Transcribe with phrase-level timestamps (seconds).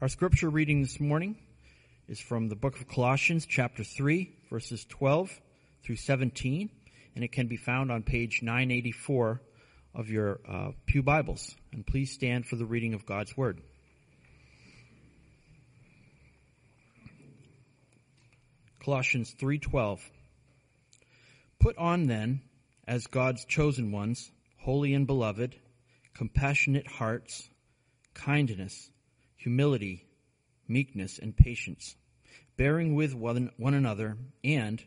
[0.00, 1.36] Our scripture reading this morning
[2.08, 5.30] is from the book of Colossians, chapter 3, verses 12
[5.84, 6.70] through 17,
[7.14, 9.42] and it can be found on page 984
[9.94, 11.54] of your uh, Pew Bibles.
[11.74, 13.60] And please stand for the reading of God's Word.
[18.82, 20.00] Colossians 3:12
[21.58, 22.40] Put on then
[22.88, 24.30] as God's chosen ones,
[24.60, 25.56] holy and beloved,
[26.14, 27.50] compassionate hearts,
[28.14, 28.90] kindness,
[29.40, 30.04] humility,
[30.68, 31.96] meekness, and patience,
[32.58, 34.82] bearing with one, one another, and,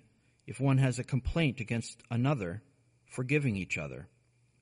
[0.45, 2.61] if one has a complaint against another,
[3.07, 4.07] forgiving each other.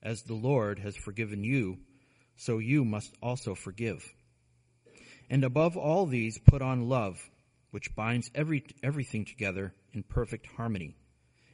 [0.01, 1.77] As the Lord has forgiven you,
[2.37, 4.01] so you must also forgive.
[5.29, 7.19] And above all these, put on love,
[7.71, 10.95] which binds every, everything together in perfect harmony.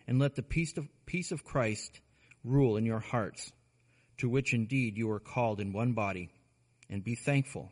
[0.07, 1.99] And let the peace of, peace of Christ
[2.43, 3.51] rule in your hearts,
[4.19, 6.29] to which indeed you are called in one body,
[6.87, 7.71] and be thankful.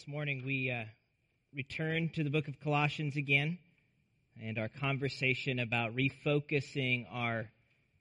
[0.00, 0.84] This morning we uh,
[1.54, 3.58] return to the book of Colossians again
[4.42, 7.50] and our conversation about refocusing our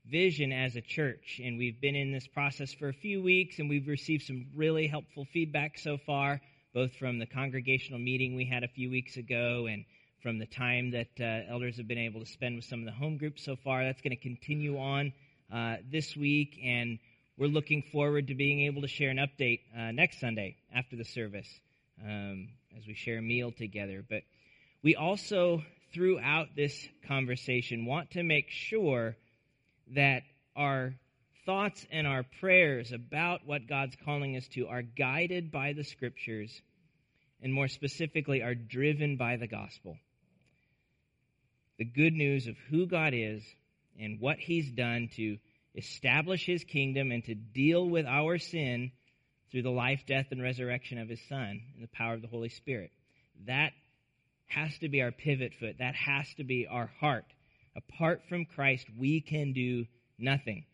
[0.06, 1.42] vision as a church.
[1.44, 4.88] And we've been in this process for a few weeks and we've received some really
[4.88, 6.40] helpful feedback so far,
[6.74, 9.84] both from the congregational meeting we had a few weeks ago and
[10.24, 12.94] from the time that uh, elders have been able to spend with some of the
[12.94, 13.84] home groups so far.
[13.84, 15.12] That's going to continue on
[15.54, 16.98] uh, this week and
[17.38, 21.04] we're looking forward to being able to share an update uh, next Sunday after the
[21.04, 21.60] service
[22.04, 24.04] um, as we share a meal together.
[24.08, 24.24] But
[24.82, 25.64] we also,
[25.94, 29.16] throughout this conversation, want to make sure
[29.96, 30.24] that
[30.56, 30.94] our
[31.46, 36.62] thoughts and our prayers about what God's calling us to are guided by the scriptures
[37.42, 39.98] and more specifically are driven by the gospel.
[41.78, 43.42] The good news of who God is
[44.00, 45.38] and what he's done to
[45.76, 48.92] establish his kingdom and to deal with our sin
[49.52, 52.50] through the life, death, and resurrection of his Son and the power of the Holy
[52.50, 52.92] Spirit.
[53.48, 53.72] That
[54.48, 55.78] has to be our pivot foot.
[55.80, 57.26] That has to be our heart.
[57.76, 59.86] Apart from Christ, we can do
[60.18, 60.66] nothing.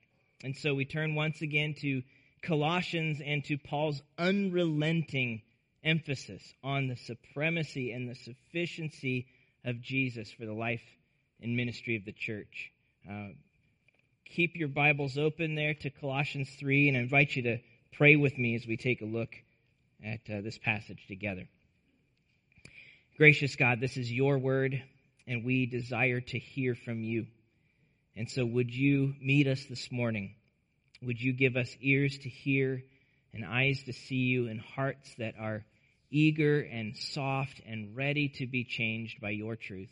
[0.44, 2.02] And so we turn once again to
[2.42, 5.42] Colossians and to Paul's unrelenting
[5.84, 9.28] emphasis on the supremacy and the sufficiency
[9.64, 10.84] of Jesus for the life
[11.42, 12.72] and ministry of the church.
[13.10, 13.30] Uh,
[14.26, 17.58] keep your Bibles open there to Colossians 3, and I invite you to
[17.98, 19.30] pray with me as we take a look
[20.04, 21.48] at uh, this passage together.
[23.18, 24.82] Gracious God, this is your word,
[25.28, 27.26] and we desire to hear from you.
[28.18, 30.36] And so, would you meet us this morning?
[31.02, 32.84] Would you give us ears to hear
[33.34, 35.64] and eyes to see you and hearts that are
[36.12, 39.90] eager and soft and ready to be changed by your truth?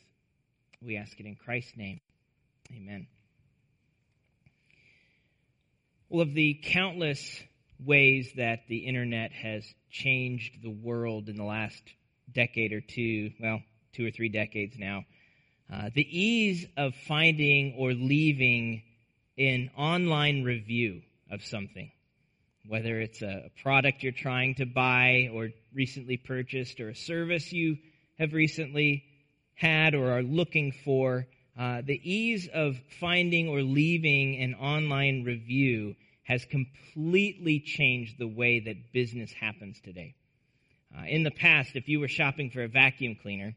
[0.81, 2.01] We ask it in Christ's name.
[2.75, 3.07] Amen.
[6.09, 7.41] Well, of the countless
[7.85, 11.81] ways that the internet has changed the world in the last
[12.31, 13.61] decade or two, well,
[13.93, 15.03] two or three decades now.
[15.71, 18.83] Uh, the ease of finding or leaving
[19.37, 21.01] an online review
[21.31, 21.91] of something,
[22.67, 27.77] whether it's a product you're trying to buy or recently purchased, or a service you
[28.19, 29.03] have recently
[29.55, 31.25] had or are looking for,
[31.57, 38.61] uh, the ease of finding or leaving an online review has completely changed the way
[38.61, 40.15] that business happens today.
[40.95, 43.55] Uh, in the past, if you were shopping for a vacuum cleaner,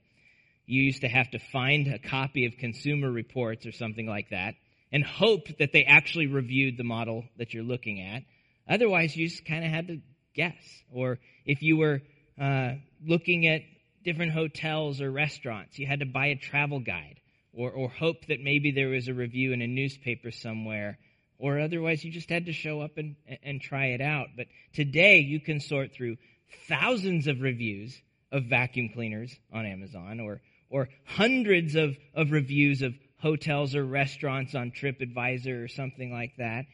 [0.66, 4.54] you used to have to find a copy of Consumer Reports or something like that
[4.92, 8.22] and hope that they actually reviewed the model that you're looking at.
[8.68, 10.00] Otherwise, you just kind of had to
[10.34, 10.54] guess.
[10.92, 12.02] Or if you were
[12.40, 12.72] uh,
[13.04, 13.62] looking at
[14.04, 17.20] different hotels or restaurants, you had to buy a travel guide
[17.52, 20.98] or, or hope that maybe there was a review in a newspaper somewhere
[21.38, 24.28] or otherwise you just had to show up and, and try it out.
[24.36, 26.16] But today you can sort through
[26.68, 28.00] thousands of reviews
[28.32, 30.40] of vacuum cleaners on Amazon or,
[30.70, 36.66] or hundreds of, of reviews of hotels or restaurants on TripAdvisor or something like that.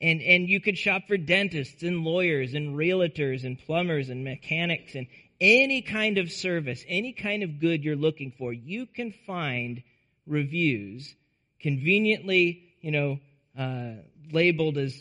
[0.00, 4.94] And, and you could shop for dentists and lawyers and realtors and plumbers and mechanics
[4.94, 5.08] and
[5.40, 8.52] any kind of service, any kind of good you're looking for.
[8.52, 9.82] You can find
[10.26, 11.14] reviews
[11.60, 13.18] conveniently, you know,
[13.58, 13.94] uh,
[14.32, 14.96] labeled as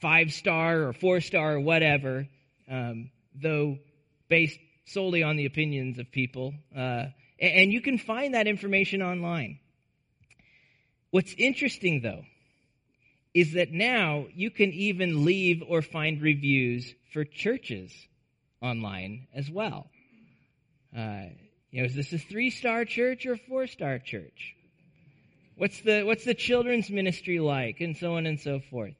[0.00, 2.28] five star or four star or whatever,
[2.70, 3.78] um, though
[4.28, 6.54] based solely on the opinions of people.
[6.74, 7.06] Uh,
[7.40, 9.58] and you can find that information online.
[11.10, 12.22] What's interesting, though,
[13.34, 17.92] is that now you can even leave or find reviews for churches
[18.62, 19.90] online as well.
[20.96, 21.26] Uh,
[21.70, 24.54] you know, is this a three star church or a four star church?
[25.56, 28.94] What's the what's the children's ministry like, and so on and so forth.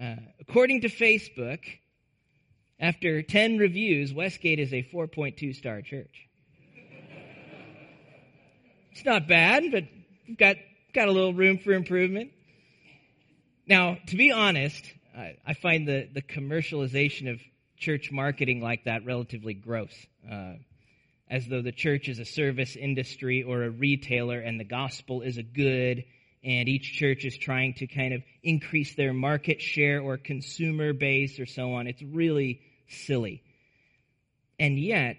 [0.00, 1.60] Uh, according to Facebook,
[2.80, 6.28] after 10 reviews, Westgate is a 4.2 star church.
[8.92, 9.84] it's not bad, but
[10.38, 10.56] got,
[10.94, 12.30] got a little room for improvement.
[13.66, 14.82] Now, to be honest,
[15.14, 17.40] I, I find the, the commercialization of
[17.76, 19.94] church marketing like that relatively gross.
[20.30, 20.54] Uh,
[21.30, 25.38] as though the church is a service industry or a retailer and the gospel is
[25.38, 26.04] a good
[26.42, 31.38] and each church is trying to kind of increase their market share or consumer base
[31.38, 31.86] or so on.
[31.86, 33.42] It's really silly.
[34.58, 35.18] And yet,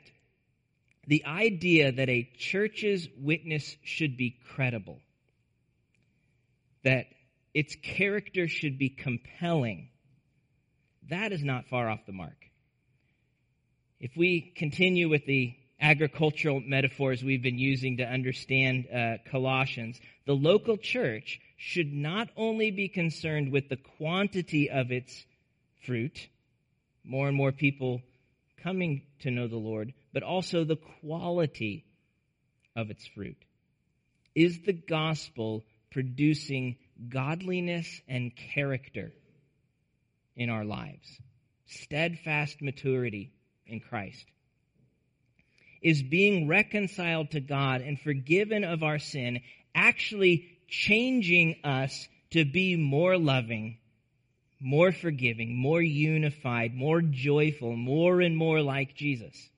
[1.07, 4.99] the idea that a church's witness should be credible,
[6.83, 7.05] that
[7.53, 9.89] its character should be compelling,
[11.09, 12.37] that is not far off the mark.
[13.99, 20.33] If we continue with the agricultural metaphors we've been using to understand uh, Colossians, the
[20.33, 25.25] local church should not only be concerned with the quantity of its
[25.85, 26.29] fruit,
[27.03, 28.01] more and more people
[28.63, 31.83] coming to know the Lord, but also the quality
[32.75, 33.37] of its fruit.
[34.35, 36.77] Is the gospel producing
[37.09, 39.11] godliness and character
[40.35, 41.19] in our lives?
[41.65, 43.33] Steadfast maturity
[43.65, 44.25] in Christ.
[45.81, 49.41] Is being reconciled to God and forgiven of our sin
[49.73, 53.77] actually changing us to be more loving
[54.61, 59.49] more forgiving, more unified, more joyful, more and more like Jesus.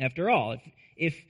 [0.00, 0.62] After all, if,
[0.96, 1.24] if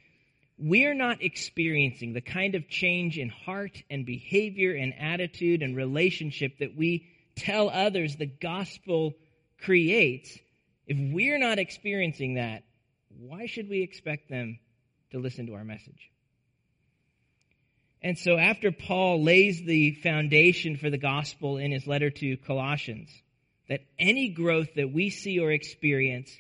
[0.57, 6.59] we're not experiencing the kind of change in heart and behavior and attitude and relationship
[6.59, 9.15] that we tell others the gospel
[9.61, 10.39] creates,
[10.87, 12.63] if we're not experiencing that,
[13.19, 14.59] why should we expect them
[15.13, 16.11] to listen to our message?
[18.03, 23.11] And so after Paul lays the foundation for the gospel in his letter to Colossians,
[23.69, 26.31] that any growth that we see or experience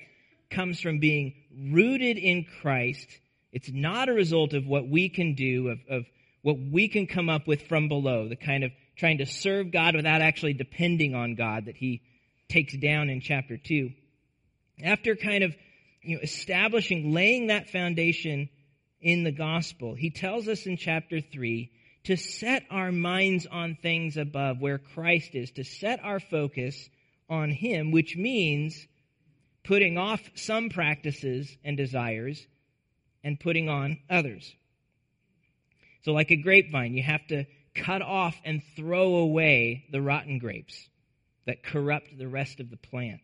[0.50, 1.34] comes from being
[1.70, 3.08] rooted in Christ.
[3.52, 6.04] It's not a result of what we can do, of, of
[6.42, 9.96] what we can come up with from below, the kind of trying to serve God
[9.96, 12.02] without actually depending on God that he
[12.48, 13.90] takes down in chapter 2.
[14.82, 15.54] After kind of
[16.04, 18.48] you know, establishing, laying that foundation
[19.00, 19.94] in the gospel.
[19.94, 21.70] He tells us in chapter 3
[22.04, 26.88] to set our minds on things above where Christ is, to set our focus
[27.28, 28.86] on Him, which means
[29.62, 32.46] putting off some practices and desires
[33.22, 34.54] and putting on others.
[36.02, 40.88] So, like a grapevine, you have to cut off and throw away the rotten grapes
[41.46, 43.22] that corrupt the rest of the plant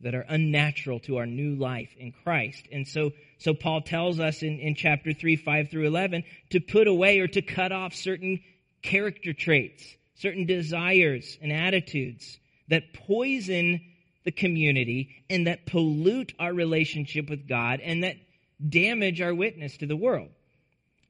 [0.00, 2.68] that are unnatural to our new life in Christ.
[2.70, 6.86] And so, so Paul tells us in, in chapter 3, 5 through 11 to put
[6.86, 8.40] away or to cut off certain
[8.82, 9.84] character traits,
[10.16, 13.80] certain desires and attitudes that poison
[14.24, 18.16] the community and that pollute our relationship with God and that
[18.66, 20.28] damage our witness to the world.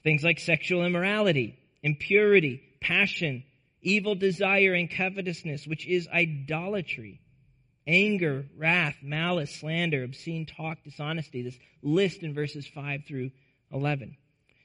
[0.03, 3.43] Things like sexual immorality, impurity, passion,
[3.83, 7.21] evil desire, and covetousness, which is idolatry
[7.89, 11.43] anger, wrath, malice, slander, obscene talk, dishonesty.
[11.43, 13.31] This list in verses 5 through
[13.73, 14.17] 11.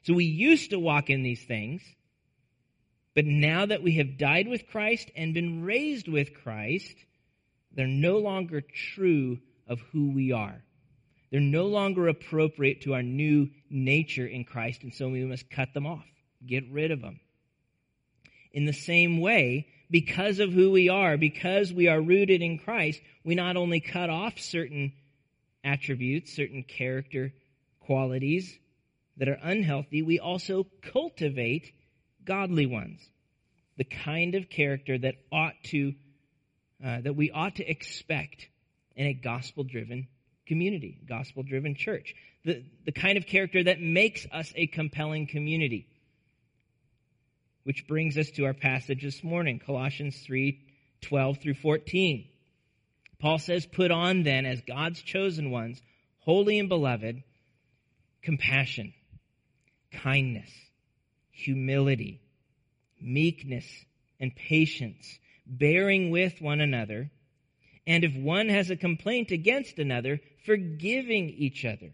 [0.02, 1.82] So we used to walk in these things,
[3.14, 6.94] but now that we have died with Christ and been raised with Christ,
[7.72, 10.62] they're no longer true of who we are.
[11.30, 15.72] They're no longer appropriate to our new nature in Christ, and so we must cut
[15.72, 16.04] them off,
[16.46, 17.18] get rid of them.
[18.54, 23.00] In the same way, because of who we are, because we are rooted in Christ,
[23.24, 24.92] we not only cut off certain
[25.64, 27.32] attributes, certain character
[27.80, 28.56] qualities
[29.16, 31.72] that are unhealthy, we also cultivate
[32.24, 33.00] godly ones.
[33.76, 35.94] The kind of character that ought to,
[36.84, 38.46] uh, that we ought to expect
[38.94, 40.06] in a gospel driven
[40.46, 42.14] community, gospel driven church.
[42.44, 45.88] The, the kind of character that makes us a compelling community.
[47.64, 50.60] Which brings us to our passage this morning, Colossians 3
[51.02, 52.28] 12 through 14.
[53.18, 55.80] Paul says, Put on then, as God's chosen ones,
[56.20, 57.22] holy and beloved,
[58.22, 58.92] compassion,
[59.92, 60.50] kindness,
[61.30, 62.20] humility,
[63.00, 63.66] meekness,
[64.20, 67.10] and patience, bearing with one another,
[67.86, 71.92] and if one has a complaint against another, forgiving each other.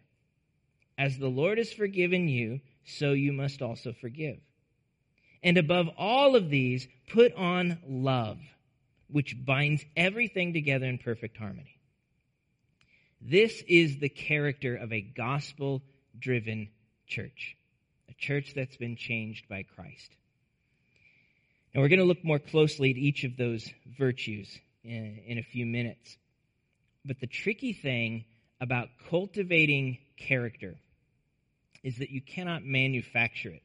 [0.96, 4.38] As the Lord has forgiven you, so you must also forgive.
[5.42, 8.38] And above all of these, put on love,
[9.08, 11.80] which binds everything together in perfect harmony.
[13.20, 15.82] This is the character of a gospel
[16.18, 16.68] driven
[17.06, 17.56] church,
[18.08, 20.10] a church that's been changed by Christ.
[21.72, 23.68] And we're going to look more closely at each of those
[23.98, 26.16] virtues in, in a few minutes.
[27.04, 28.24] But the tricky thing
[28.60, 30.74] about cultivating character
[31.82, 33.62] is that you cannot manufacture it.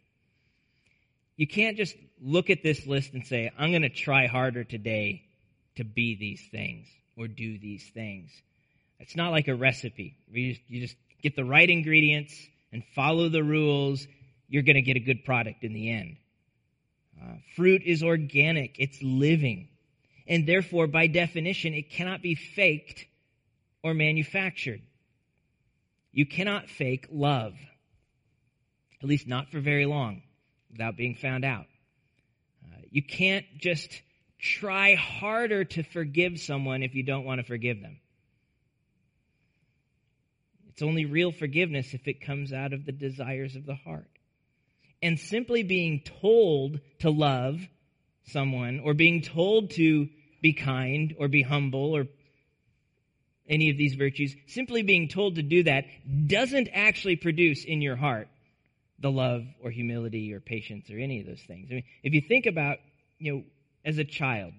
[1.38, 5.24] You can't just look at this list and say, I'm going to try harder today
[5.76, 6.88] to be these things
[7.18, 8.32] or do these things.
[9.00, 10.16] It's not like a recipe.
[10.32, 12.34] You just, you just get the right ingredients
[12.72, 14.08] and follow the rules.
[14.48, 16.18] You're going to get a good product in the end.
[17.22, 19.70] Uh, fruit is organic, it's living.
[20.28, 23.06] And therefore, by definition, it cannot be faked
[23.84, 24.82] or manufactured.
[26.12, 27.54] You cannot fake love,
[29.02, 30.22] at least not for very long,
[30.76, 31.66] without being found out.
[32.66, 33.90] Uh, you can't just
[34.38, 37.98] try harder to forgive someone if you don't want to forgive them.
[40.70, 44.10] It's only real forgiveness if it comes out of the desires of the heart
[45.02, 47.62] and simply being told to love
[48.26, 50.10] someone or being told to
[50.42, 52.08] be kind or be humble or
[53.48, 55.86] any of these virtues, simply being told to do that
[56.28, 58.28] doesn't actually produce in your heart
[59.00, 61.68] the love or humility or patience or any of those things.
[61.70, 62.78] I mean, if you think about,
[63.20, 63.44] you know,
[63.84, 64.54] as a child,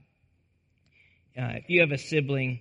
[1.39, 2.61] uh, if you have a sibling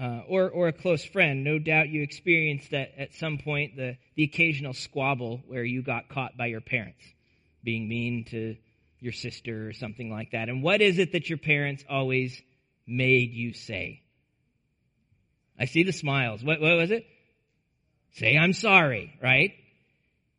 [0.00, 3.96] uh, or, or a close friend, no doubt you experienced that at some point the,
[4.14, 7.02] the occasional squabble where you got caught by your parents
[7.62, 8.56] being mean to
[9.00, 10.48] your sister or something like that.
[10.48, 12.40] And what is it that your parents always
[12.86, 14.02] made you say?
[15.58, 16.44] I see the smiles.
[16.44, 17.06] What, what was it?
[18.14, 19.52] Say, I'm sorry, right?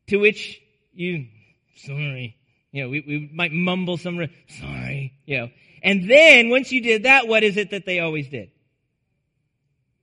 [0.08, 0.62] To which
[0.94, 1.28] you,
[1.76, 2.38] sorry.
[2.72, 4.28] You know, we, we might mumble some,
[4.60, 5.50] sorry, you know.
[5.84, 8.52] And then once you did that, what is it that they always did?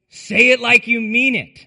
[0.08, 1.58] Say it like you mean it.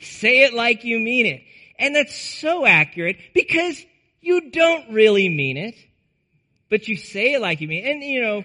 [0.00, 1.42] Say it like you mean it.
[1.78, 3.82] And that's so accurate because
[4.20, 5.74] you don't really mean it,
[6.70, 7.90] but you say it like you mean it.
[7.90, 8.44] And, you know,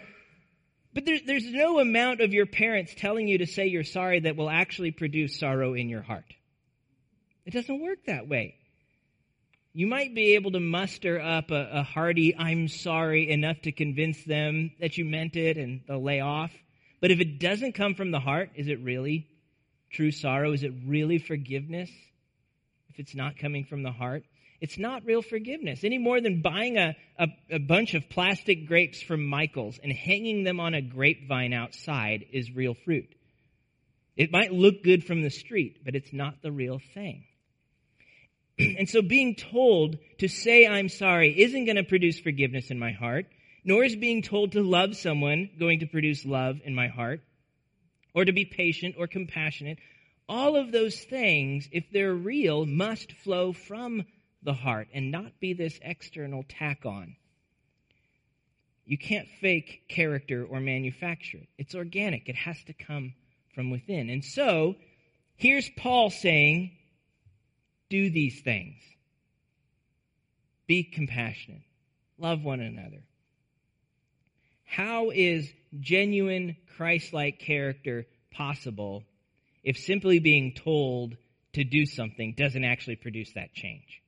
[0.94, 4.36] but there's, there's no amount of your parents telling you to say you're sorry that
[4.36, 6.26] will actually produce sorrow in your heart.
[7.48, 8.56] It doesn't work that way.
[9.72, 14.22] You might be able to muster up a, a hearty, I'm sorry, enough to convince
[14.26, 16.52] them that you meant it and they'll lay off.
[17.00, 19.28] But if it doesn't come from the heart, is it really
[19.90, 20.52] true sorrow?
[20.52, 21.90] Is it really forgiveness?
[22.90, 24.26] If it's not coming from the heart,
[24.60, 29.02] it's not real forgiveness any more than buying a, a, a, bunch of plastic grapes
[29.02, 33.08] from Michael's and hanging them on a grapevine outside is real fruit.
[34.18, 37.24] It might look good from the street, but it's not the real thing.
[38.60, 42.92] And so being told to say I'm sorry isn't going to produce forgiveness in my
[42.92, 43.28] heart
[43.68, 47.20] nor is being told to love someone going to produce love in my heart,
[48.14, 49.78] or to be patient or compassionate.
[50.30, 54.06] All of those things, if they're real, must flow from
[54.42, 57.18] the heart and not be this external tack on.
[58.86, 61.50] You can't fake character or manufacture it.
[61.58, 62.30] It's organic.
[62.30, 63.16] It has to come
[63.54, 64.10] from within.
[64.10, 64.76] And so,
[65.36, 66.72] here's Paul saying,
[67.90, 68.76] do these things.
[70.68, 71.62] Be compassionate.
[72.18, 73.04] Love one another.
[74.66, 79.04] How is genuine Christ like character possible
[79.64, 81.16] if simply being told
[81.54, 84.02] to do something doesn't actually produce that change?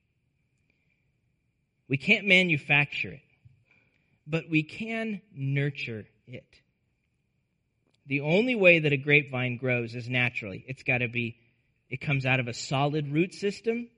[1.88, 3.22] We can't manufacture it,
[4.26, 6.46] but we can nurture it.
[8.06, 10.64] The only way that a grapevine grows is naturally.
[10.68, 11.36] It's got to be,
[11.90, 13.88] it comes out of a solid root system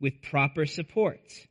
[0.00, 1.46] with proper supports.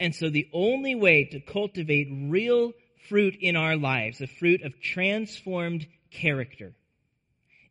[0.00, 2.72] And so the only way to cultivate real
[3.08, 6.72] fruit in our lives, the fruit of transformed character,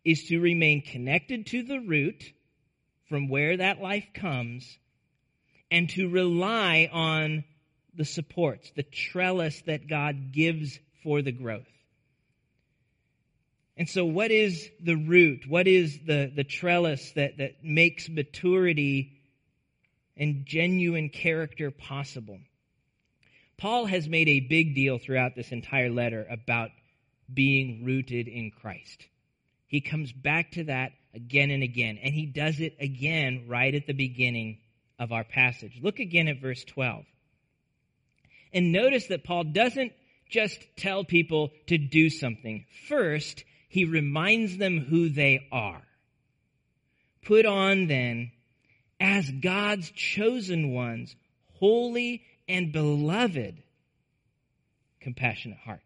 [0.03, 2.23] is to remain connected to the root
[3.09, 4.77] from where that life comes
[5.69, 7.43] and to rely on
[7.95, 11.67] the supports, the trellis that God gives for the growth.
[13.81, 15.45] And so, what is the root?
[15.47, 19.13] What is the, the trellis that, that makes maturity
[20.15, 22.37] and genuine character possible?
[23.57, 26.69] Paul has made a big deal throughout this entire letter about
[27.33, 29.07] being rooted in Christ.
[29.65, 33.87] He comes back to that again and again, and he does it again right at
[33.87, 34.59] the beginning
[34.99, 35.79] of our passage.
[35.81, 37.03] Look again at verse 12.
[38.53, 39.93] And notice that Paul doesn't
[40.29, 42.65] just tell people to do something.
[42.87, 45.81] First, he reminds them who they are.
[47.21, 48.33] Put on then,
[48.99, 51.15] as God's chosen ones,
[51.53, 53.63] holy and beloved,
[54.99, 55.85] compassionate hearts,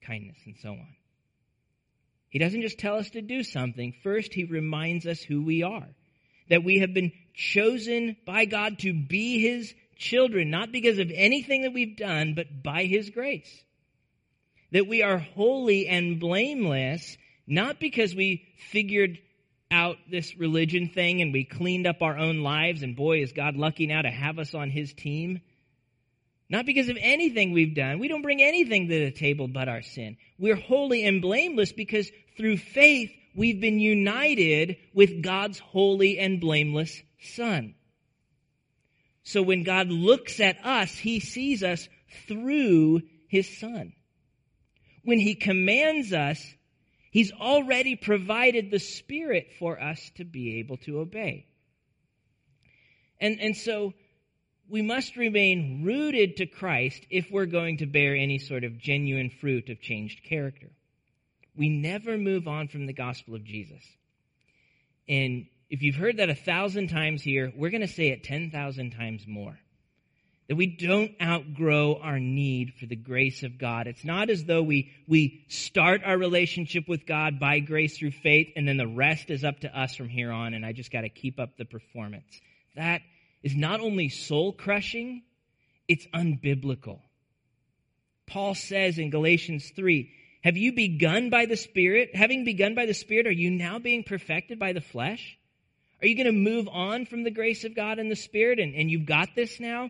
[0.00, 0.96] kindness, and so on.
[2.30, 3.92] He doesn't just tell us to do something.
[4.02, 5.88] First, he reminds us who we are.
[6.48, 11.62] That we have been chosen by God to be his children, not because of anything
[11.62, 13.64] that we've done, but by his grace.
[14.74, 17.16] That we are holy and blameless,
[17.46, 19.18] not because we figured
[19.70, 23.56] out this religion thing and we cleaned up our own lives, and boy, is God
[23.56, 25.40] lucky now to have us on his team.
[26.50, 28.00] Not because of anything we've done.
[28.00, 30.16] We don't bring anything to the table but our sin.
[30.38, 37.00] We're holy and blameless because through faith we've been united with God's holy and blameless
[37.22, 37.76] Son.
[39.22, 41.88] So when God looks at us, he sees us
[42.26, 43.92] through his Son.
[45.04, 46.42] When he commands us,
[47.10, 51.46] he's already provided the Spirit for us to be able to obey.
[53.20, 53.94] And, and so
[54.68, 59.30] we must remain rooted to Christ if we're going to bear any sort of genuine
[59.30, 60.70] fruit of changed character.
[61.56, 63.82] We never move on from the gospel of Jesus.
[65.08, 68.90] And if you've heard that a thousand times here, we're going to say it 10,000
[68.90, 69.58] times more.
[70.48, 73.86] That we don't outgrow our need for the grace of God.
[73.86, 78.52] It's not as though we, we start our relationship with God by grace through faith
[78.54, 81.00] and then the rest is up to us from here on and I just got
[81.00, 82.40] to keep up the performance.
[82.76, 83.00] That
[83.42, 85.22] is not only soul crushing,
[85.88, 87.00] it's unbiblical.
[88.26, 90.10] Paul says in Galatians 3,
[90.42, 92.14] have you begun by the Spirit?
[92.14, 95.38] Having begun by the Spirit, are you now being perfected by the flesh?
[96.02, 98.74] Are you going to move on from the grace of God and the Spirit and,
[98.74, 99.88] and you've got this now?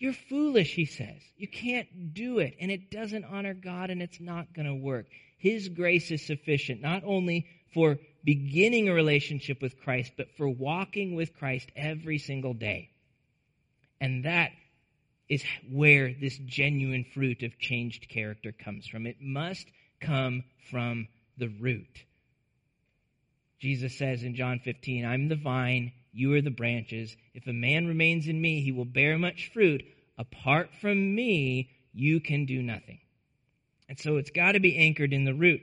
[0.00, 1.20] You're foolish, he says.
[1.36, 5.06] You can't do it, and it doesn't honor God, and it's not going to work.
[5.36, 11.14] His grace is sufficient, not only for beginning a relationship with Christ, but for walking
[11.14, 12.88] with Christ every single day.
[14.00, 14.52] And that
[15.28, 19.06] is where this genuine fruit of changed character comes from.
[19.06, 19.66] It must
[20.00, 22.04] come from the root.
[23.60, 27.14] Jesus says in John 15, I'm the vine, you are the branches.
[27.34, 29.84] If a man remains in me, he will bear much fruit.
[30.20, 33.00] Apart from me, you can do nothing.
[33.88, 35.62] And so it's got to be anchored in the root.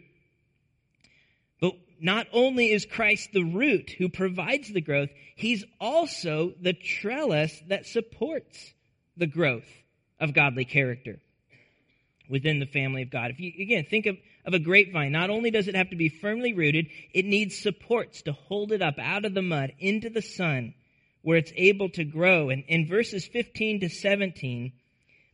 [1.62, 7.62] But not only is Christ the root who provides the growth, he's also the trellis
[7.67, 8.74] that supports
[9.15, 9.70] the growth
[10.20, 11.20] of godly character
[12.28, 13.30] within the family of God.
[13.30, 16.08] If you, again, think of of a grapevine, not only does it have to be
[16.08, 20.22] firmly rooted, it needs supports to hold it up out of the mud into the
[20.22, 20.74] sun
[21.28, 22.50] where it's able to grow.
[22.50, 24.72] And in verses 15 to 17,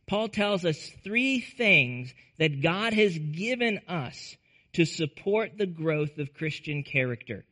[0.08, 4.34] Paul tells us three things that God has given us
[4.72, 7.44] to support the growth of Christian character.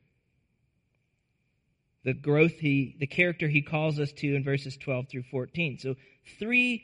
[2.03, 5.79] The growth he, the character he calls us to in verses 12 through 14.
[5.79, 5.95] So
[6.41, 6.83] three,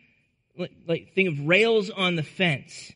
[0.86, 2.92] like, think of rails on the fence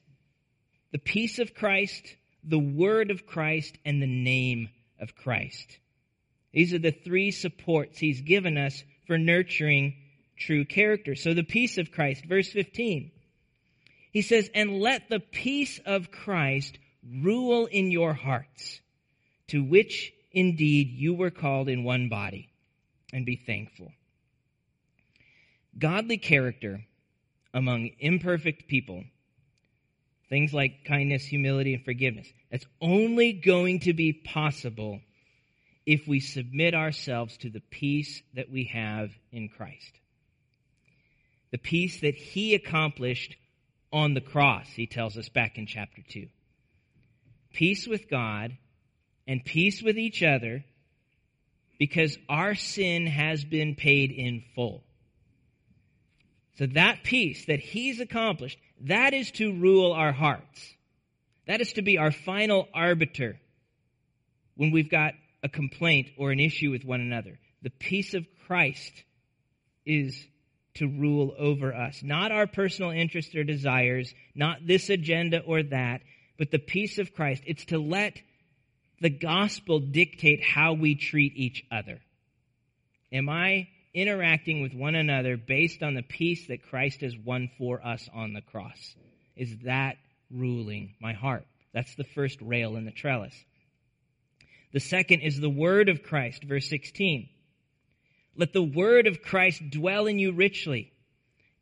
[0.92, 4.68] the peace of Christ, the word of Christ, and the name
[5.00, 5.78] of Christ.
[6.52, 9.94] These are the three supports he's given us for nurturing
[10.38, 11.14] true character.
[11.14, 13.10] So the peace of Christ, verse 15.
[14.12, 16.78] He says, and let the peace of Christ
[17.22, 18.80] rule in your hearts,
[19.48, 22.50] to which indeed you were called in one body,
[23.12, 23.90] and be thankful.
[25.78, 26.84] Godly character
[27.54, 29.04] among imperfect people
[30.32, 32.26] Things like kindness, humility, and forgiveness.
[32.50, 35.02] That's only going to be possible
[35.86, 39.92] if we submit ourselves to the peace that we have in Christ.
[41.50, 43.36] The peace that He accomplished
[43.92, 46.28] on the cross, He tells us back in chapter 2.
[47.52, 48.56] Peace with God
[49.26, 50.64] and peace with each other
[51.78, 54.82] because our sin has been paid in full.
[56.58, 60.74] So that peace that He's accomplished, that is to rule our hearts.
[61.46, 63.38] That is to be our final arbiter
[64.56, 67.38] when we've got a complaint or an issue with one another.
[67.62, 68.92] The peace of Christ
[69.84, 70.26] is
[70.74, 72.02] to rule over us.
[72.02, 76.02] Not our personal interests or desires, not this agenda or that,
[76.38, 77.42] but the peace of Christ.
[77.46, 78.18] It's to let
[79.00, 82.00] the gospel dictate how we treat each other.
[83.12, 87.84] Am I interacting with one another based on the peace that Christ has won for
[87.84, 88.94] us on the cross.
[89.36, 89.96] Is that
[90.30, 91.46] ruling my heart?
[91.74, 93.34] That's the first rail in the trellis.
[94.72, 97.28] The second is the word of Christ, verse 16.
[98.36, 100.92] Let the word of Christ dwell in you richly,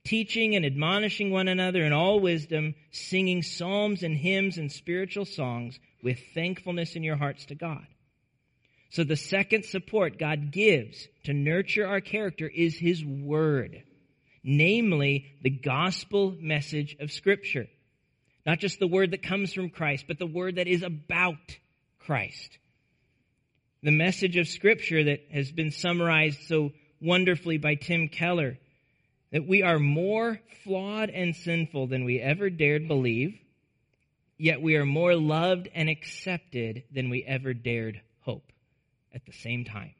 [0.04, 5.78] teaching and admonishing one another in all wisdom, singing psalms and hymns and spiritual songs
[6.02, 7.84] with thankfulness in your hearts to God.
[8.90, 13.82] So the second support God gives to nurture our character is His Word,
[14.42, 17.66] namely the gospel message of Scripture.
[18.46, 21.58] Not just the word that comes from Christ, but the word that is about
[22.00, 22.58] Christ.
[23.82, 28.58] The message of Scripture that has been summarized so wonderfully by Tim Keller
[29.32, 33.38] that we are more flawed and sinful than we ever dared believe,
[34.36, 38.52] yet we are more loved and accepted than we ever dared hope
[39.14, 39.94] at the same time.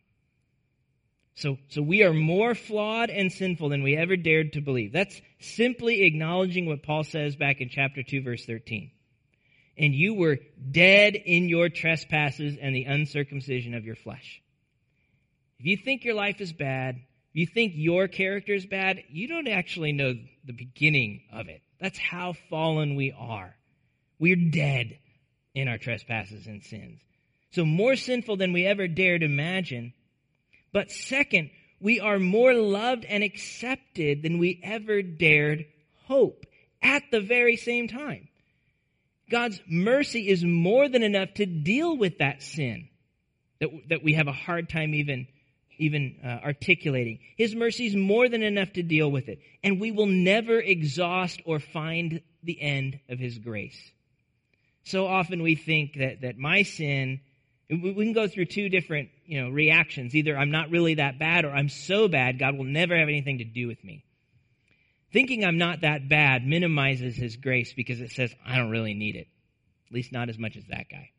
[1.36, 4.92] So, so we are more flawed and sinful than we ever dared to believe.
[4.92, 8.90] That's simply acknowledging what Paul says back in chapter 2 verse 13.
[9.80, 10.38] And you were
[10.70, 14.42] dead in your trespasses and the uncircumcision of your flesh.
[15.58, 19.26] If you think your life is bad, if you think your character is bad, you
[19.26, 20.14] don't actually know
[20.44, 21.62] the beginning of it.
[21.80, 23.56] That's how fallen we are.
[24.18, 24.98] We're dead
[25.54, 27.00] in our trespasses and sins.
[27.52, 29.94] So more sinful than we ever dared imagine.
[30.72, 35.64] But second, we are more loved and accepted than we ever dared
[36.04, 36.44] hope
[36.82, 38.28] at the very same time.
[39.30, 42.88] God's mercy is more than enough to deal with that sin
[43.60, 45.26] that, that we have a hard time even
[45.78, 47.20] even uh, articulating.
[47.38, 49.40] His mercy is more than enough to deal with it.
[49.64, 53.78] And we will never exhaust or find the end of His grace.
[54.84, 57.20] So often we think that, that my sin,
[57.70, 60.14] we can go through two different, you know, reactions.
[60.14, 63.38] Either I'm not really that bad or I'm so bad, God will never have anything
[63.38, 64.04] to do with me.
[65.12, 69.16] Thinking I'm not that bad minimizes His grace because it says I don't really need
[69.16, 69.28] it.
[69.88, 71.10] At least not as much as that guy.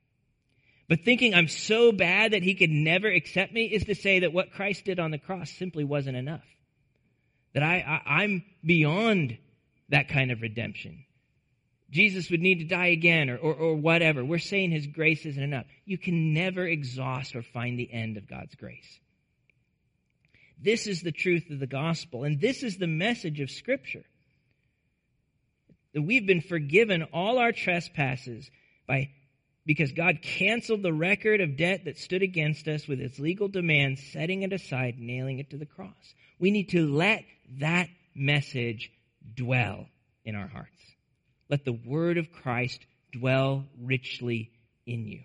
[0.87, 4.33] But thinking I'm so bad that he could never accept me is to say that
[4.33, 6.43] what Christ did on the cross simply wasn't enough.
[7.53, 9.37] That I, I am beyond
[9.87, 11.05] that kind of redemption.
[11.91, 14.23] Jesus would need to die again or, or, or whatever.
[14.23, 15.65] We're saying his grace isn't enough.
[15.85, 18.99] You can never exhaust or find the end of God's grace.
[20.61, 24.03] This is the truth of the gospel, and this is the message of Scripture.
[25.93, 28.49] That we've been forgiven all our trespasses
[28.87, 29.09] by
[29.65, 34.01] because God canceled the record of debt that stood against us with its legal demands,
[34.11, 36.15] setting it aside, nailing it to the cross.
[36.39, 37.23] We need to let
[37.59, 38.91] that message
[39.35, 39.87] dwell
[40.25, 40.69] in our hearts.
[41.49, 42.79] Let the word of Christ
[43.11, 44.51] dwell richly
[44.85, 45.21] in you.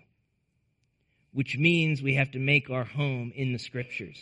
[1.33, 4.17] Which means we have to make our home in the scriptures.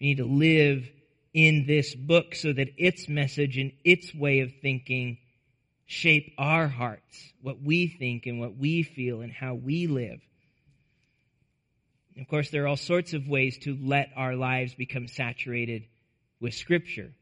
[0.00, 0.88] We need to live
[1.34, 5.18] in this book so that its message and its way of thinking
[5.86, 10.20] shape our hearts, what we think and what we feel and how we live.
[12.20, 15.84] Of course, there are all sorts of ways to let our lives become saturated
[16.40, 17.12] with Scripture.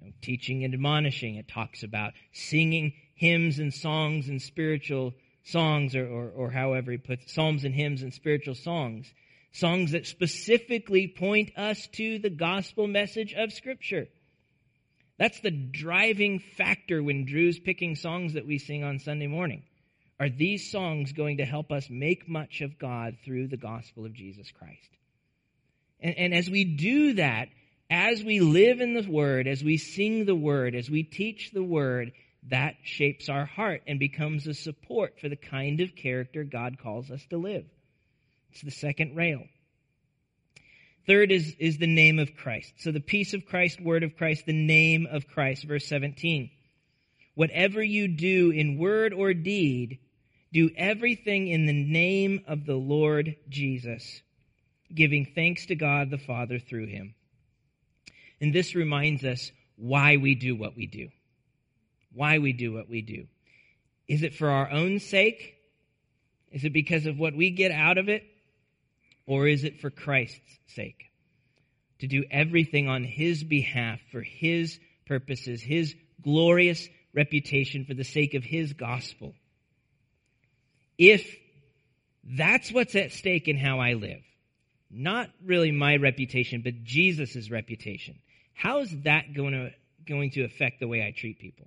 [0.00, 5.94] You know, teaching and admonishing, it talks about singing hymns and songs and spiritual songs,
[5.94, 9.12] or, or, or however he puts psalms and hymns and spiritual songs.
[9.54, 14.08] Songs that specifically point us to the gospel message of Scripture.
[15.16, 19.62] That's the driving factor when Drew's picking songs that we sing on Sunday morning.
[20.18, 24.12] Are these songs going to help us make much of God through the gospel of
[24.12, 24.90] Jesus Christ?
[26.00, 27.48] And, and as we do that,
[27.88, 31.62] as we live in the Word, as we sing the Word, as we teach the
[31.62, 32.10] Word,
[32.50, 37.12] that shapes our heart and becomes a support for the kind of character God calls
[37.12, 37.66] us to live.
[38.54, 39.42] It's the second rail.
[41.08, 42.72] Third is, is the name of Christ.
[42.78, 45.64] So the peace of Christ, word of Christ, the name of Christ.
[45.64, 46.50] Verse 17.
[47.34, 49.98] Whatever you do in word or deed,
[50.52, 54.22] do everything in the name of the Lord Jesus,
[54.94, 57.16] giving thanks to God the Father through him.
[58.40, 61.08] And this reminds us why we do what we do.
[62.12, 63.26] Why we do what we do.
[64.06, 65.56] Is it for our own sake?
[66.52, 68.22] Is it because of what we get out of it?
[69.26, 71.10] Or is it for Christ's sake?
[72.00, 78.34] To do everything on His behalf for His purposes, His glorious reputation for the sake
[78.34, 79.34] of His gospel.
[80.98, 81.36] If
[82.24, 84.22] that's what's at stake in how I live,
[84.90, 88.18] not really my reputation, but Jesus' reputation,
[88.54, 89.70] how is that going to,
[90.06, 91.66] going to affect the way I treat people?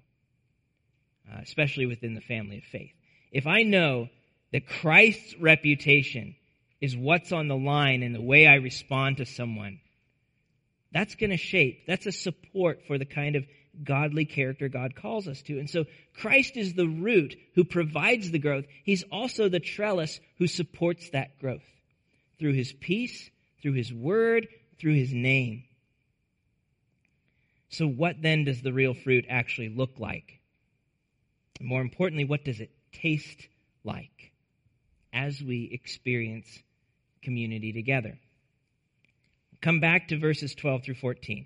[1.29, 2.93] Uh, especially within the family of faith.
[3.31, 4.07] If I know
[4.53, 6.35] that Christ's reputation
[6.81, 9.79] is what's on the line and the way I respond to someone.
[10.91, 13.45] That's going to shape, that's a support for the kind of
[13.83, 15.59] godly character God calls us to.
[15.59, 15.85] And so
[16.19, 18.65] Christ is the root who provides the growth.
[18.83, 21.63] He's also the trellis who supports that growth
[22.39, 23.29] through his peace,
[23.61, 24.47] through his word,
[24.79, 25.63] through his name.
[27.69, 30.39] So, what then does the real fruit actually look like?
[31.59, 33.47] More importantly, what does it taste
[33.83, 34.31] like
[35.11, 36.47] as we experience
[37.27, 38.17] community together?
[39.61, 41.45] Come back to verses 12 through 14.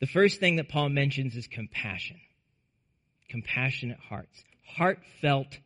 [0.00, 2.16] The first thing that Paul mentions is compassion.
[3.28, 4.42] Compassionate hearts.
[4.66, 5.60] Heartfelt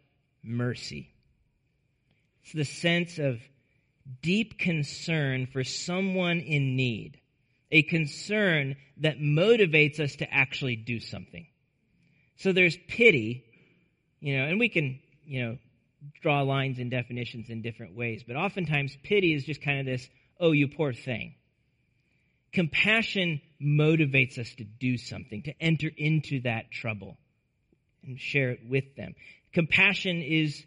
[0.45, 1.15] mercy.
[2.43, 3.41] It's the sense of
[4.21, 7.19] deep concern for someone in need.
[7.73, 11.47] A concern that motivates us to actually do something.
[12.37, 13.47] So there's pity,
[14.21, 15.59] you know, and we can, you know,
[16.23, 20.09] draw lines and definitions in different ways, but oftentimes pity is just kind of this,
[20.39, 21.35] oh, you poor thing.
[22.53, 27.17] Compassion motivates us to do something, to enter into that trouble
[28.05, 29.15] and share it with them.
[29.53, 30.65] Compassion is,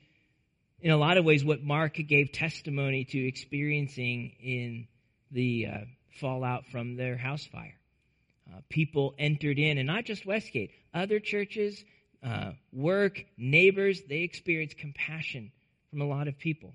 [0.79, 4.87] in a lot of ways, what Mark gave testimony to experiencing in
[5.31, 5.77] the uh,
[6.19, 7.75] fallout from their house fire.
[8.53, 11.83] Uh, people entered in, and not just Westgate, other churches,
[12.23, 15.51] uh, work, neighbors, they experience compassion
[15.89, 16.73] from a lot of people.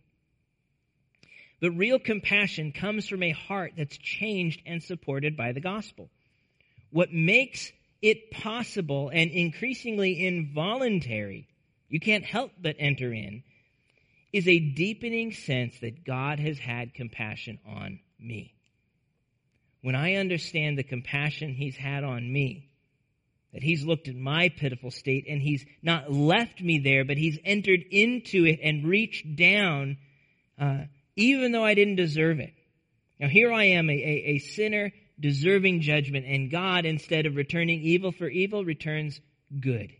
[1.60, 6.10] But real compassion comes from a heart that's changed and supported by the gospel.
[6.90, 11.48] What makes it possible and increasingly involuntary,
[11.88, 13.42] you can't help but enter in,
[14.32, 18.54] is a deepening sense that God has had compassion on me.
[19.82, 22.67] When I understand the compassion He's had on me,
[23.52, 27.38] that He's looked at my pitiful state and He's not left me there, but He's
[27.44, 29.96] entered into it and reached down
[30.58, 30.84] uh,
[31.16, 32.54] even though I didn't deserve it.
[33.18, 37.82] Now here I am, a, a, a sinner deserving judgment, and God, instead of returning
[37.82, 39.20] evil for evil, returns
[39.60, 39.92] good.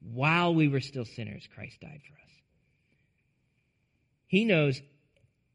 [0.00, 2.30] While we were still sinners, Christ died for us.
[4.26, 4.80] He knows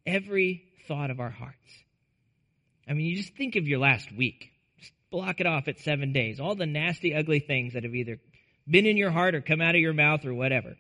[0.06, 1.58] every thought of our hearts.
[2.88, 4.52] I mean, you just think of your last week.
[5.10, 6.40] Block it off at seven days.
[6.40, 8.20] All the nasty, ugly things that have either
[8.70, 10.76] been in your heart or come out of your mouth or whatever.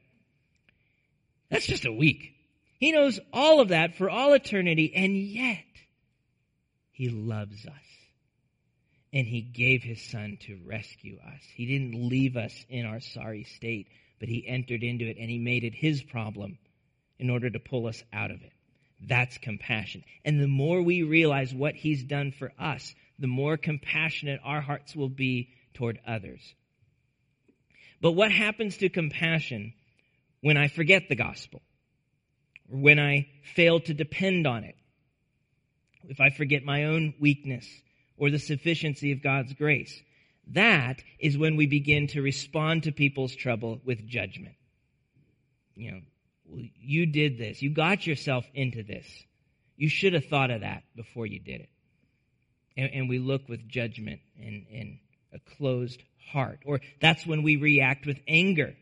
[1.50, 2.34] That's just a week.
[2.80, 5.64] He knows all of that for all eternity, and yet
[6.92, 7.74] He loves us.
[9.14, 11.42] And He gave His Son to rescue us.
[11.56, 13.88] He didn't leave us in our sorry state,
[14.20, 16.58] but He entered into it and He made it His problem
[17.18, 18.52] in order to pull us out of it.
[19.02, 20.04] That's compassion.
[20.26, 24.96] And the more we realize what He's done for us, the more compassionate our hearts
[24.96, 26.42] will be toward others.
[28.02, 29.74] But what happens to compassion
[30.42, 31.62] when I forget the gospel?
[32.72, 34.76] or when I fail to depend on it,
[36.08, 37.66] if I forget my own weakness
[38.18, 40.02] or the sufficiency of God's grace.
[40.54, 44.56] That is when we begin to respond to people's trouble with judgment.
[45.76, 46.02] You know,
[46.80, 47.62] you did this.
[47.62, 49.06] You got yourself into this.
[49.76, 51.70] You should have thought of that before you did it.
[52.78, 55.00] And, and we look with judgment and, and
[55.34, 56.60] a closed heart.
[56.66, 58.76] Or that's when we react with anger.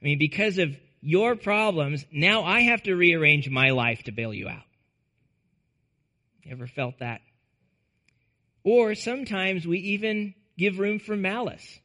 [0.00, 4.32] I mean, because of your problems, now I have to rearrange my life to bail
[4.32, 4.62] you out.
[6.48, 7.20] Ever felt that?
[8.62, 11.78] Or sometimes we even give room for malice.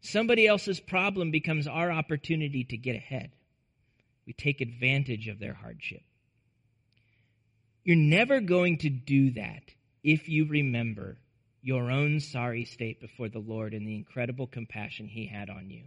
[0.00, 3.32] Somebody else's problem becomes our opportunity to get ahead.
[4.26, 6.02] We take advantage of their hardship.
[7.86, 9.62] You're never going to do that
[10.02, 11.18] if you remember
[11.62, 15.84] your own sorry state before the Lord and the incredible compassion He had on you.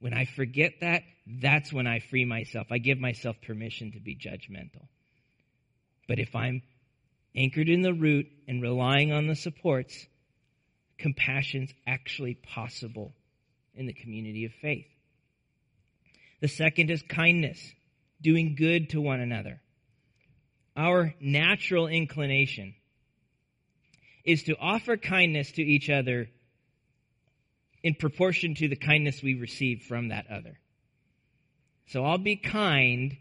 [0.00, 2.66] When I forget that, that's when I free myself.
[2.70, 4.88] I give myself permission to be judgmental.
[6.06, 6.60] But if I'm
[7.34, 10.06] anchored in the root and relying on the supports,
[10.98, 13.14] compassion's actually possible
[13.74, 14.88] in the community of faith.
[16.42, 17.58] The second is kindness,
[18.20, 19.62] doing good to one another.
[20.76, 22.74] Our natural inclination
[24.24, 26.28] is to offer kindness to each other
[27.82, 30.58] in proportion to the kindness we receive from that other.
[31.88, 33.16] So I'll be kind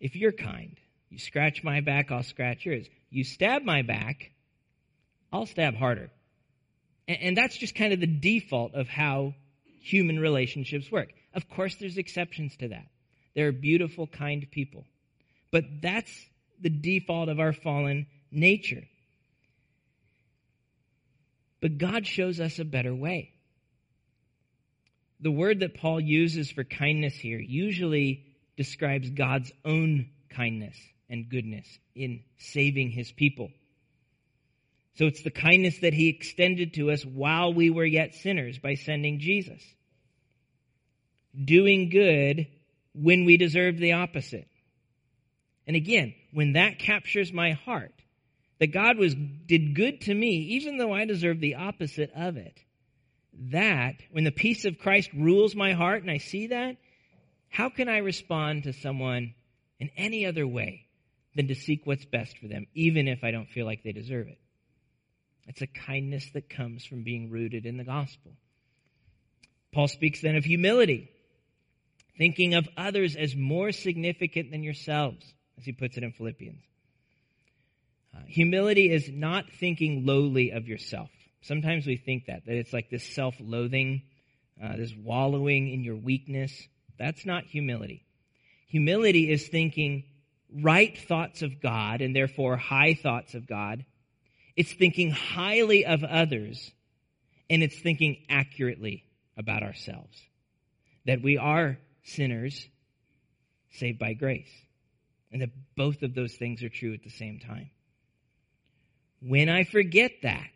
[0.00, 0.76] if you're kind.
[1.10, 2.86] You scratch my back, I'll scratch yours.
[3.10, 4.32] You stab my back,
[5.32, 6.10] I'll stab harder.
[7.08, 9.34] And, that's just kind of the default of how
[9.80, 11.10] human relationships work.
[11.34, 12.86] Of course, there's exceptions to that.
[13.36, 14.84] There are beautiful, kind people.
[15.52, 16.10] But that's
[16.60, 18.82] the default of our fallen nature.
[21.60, 23.32] But God shows us a better way
[25.20, 28.24] the word that Paul uses for kindness here usually
[28.56, 30.76] describes God's own kindness
[31.08, 33.50] and goodness in saving his people.
[34.96, 38.74] So it's the kindness that he extended to us while we were yet sinners by
[38.74, 39.62] sending Jesus.
[41.42, 42.46] Doing good
[42.94, 44.48] when we deserved the opposite.
[45.66, 47.92] And again, when that captures my heart,
[48.58, 52.58] that God was did good to me, even though I deserved the opposite of it.
[53.50, 56.76] That, when the peace of Christ rules my heart and I see that,
[57.48, 59.34] how can I respond to someone
[59.78, 60.86] in any other way
[61.34, 64.28] than to seek what's best for them, even if I don't feel like they deserve
[64.28, 64.38] it?
[65.46, 68.32] It's a kindness that comes from being rooted in the gospel.
[69.72, 71.10] Paul speaks then of humility,
[72.16, 76.62] thinking of others as more significant than yourselves, as he puts it in Philippians.
[78.14, 81.10] Uh, humility is not thinking lowly of yourself.
[81.42, 84.02] Sometimes we think that, that it's like this self loathing,
[84.62, 86.52] uh, this wallowing in your weakness.
[86.98, 88.04] That's not humility.
[88.68, 90.04] Humility is thinking
[90.50, 93.84] right thoughts of God and therefore high thoughts of God.
[94.56, 96.72] It's thinking highly of others
[97.48, 99.04] and it's thinking accurately
[99.36, 100.16] about ourselves.
[101.04, 102.66] That we are sinners
[103.72, 104.50] saved by grace.
[105.36, 107.68] And that both of those things are true at the same time.
[109.20, 110.48] When I forget that,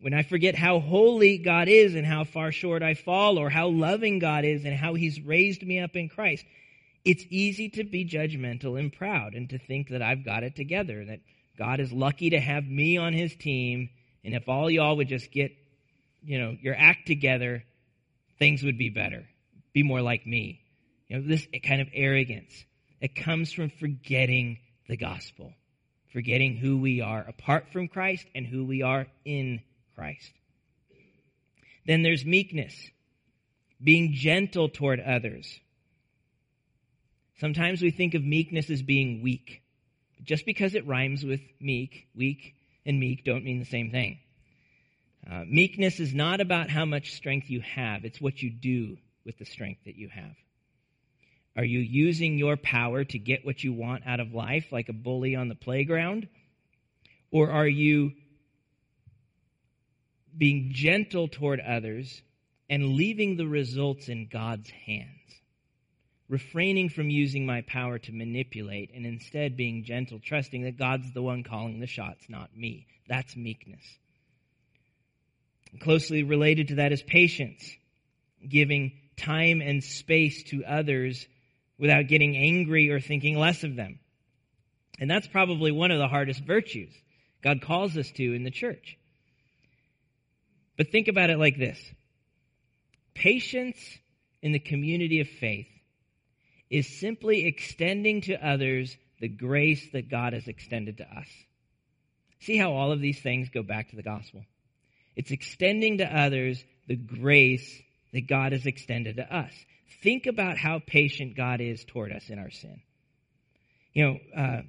[0.00, 3.68] when I forget how holy God is and how far short I fall, or how
[3.68, 6.44] loving God is and how He's raised me up in Christ,
[7.04, 11.04] it's easy to be judgmental and proud and to think that I've got it together,
[11.04, 11.20] that
[11.56, 13.90] God is lucky to have me on His team,
[14.24, 15.52] and if all y'all would just get,
[16.24, 17.62] you know, your act together,
[18.40, 19.28] things would be better,
[19.72, 20.62] be more like me.
[21.06, 22.64] You know, this kind of arrogance.
[23.00, 24.58] It comes from forgetting
[24.88, 25.52] the gospel,
[26.12, 29.60] forgetting who we are apart from Christ and who we are in
[29.94, 30.32] Christ.
[31.86, 32.74] Then there's meekness,
[33.82, 35.58] being gentle toward others.
[37.38, 39.62] Sometimes we think of meekness as being weak.
[40.24, 44.18] Just because it rhymes with meek, weak and meek don't mean the same thing.
[45.30, 49.38] Uh, meekness is not about how much strength you have, it's what you do with
[49.38, 50.34] the strength that you have.
[51.56, 54.92] Are you using your power to get what you want out of life like a
[54.92, 56.28] bully on the playground?
[57.30, 58.12] Or are you
[60.38, 62.22] being gentle toward others
[62.70, 65.08] and leaving the results in God's hands.
[66.28, 71.22] Refraining from using my power to manipulate and instead being gentle, trusting that God's the
[71.22, 72.86] one calling the shots, not me.
[73.08, 73.82] That's meekness.
[75.80, 77.70] Closely related to that is patience,
[78.46, 81.26] giving time and space to others
[81.78, 83.98] without getting angry or thinking less of them.
[84.98, 86.92] And that's probably one of the hardest virtues
[87.42, 88.96] God calls us to in the church.
[90.76, 91.78] But think about it like this
[93.14, 93.78] patience
[94.42, 95.66] in the community of faith
[96.70, 101.26] is simply extending to others the grace that God has extended to us.
[102.40, 104.44] See how all of these things go back to the gospel?
[105.16, 109.52] It's extending to others the grace that God has extended to us.
[110.02, 112.80] Think about how patient God is toward us in our sin.
[113.92, 114.62] You know, uh,